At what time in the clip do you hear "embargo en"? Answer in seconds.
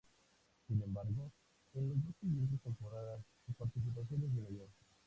0.81-1.89